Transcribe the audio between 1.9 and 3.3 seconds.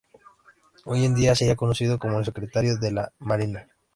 como el secretario de la